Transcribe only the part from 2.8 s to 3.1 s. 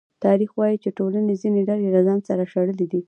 دي.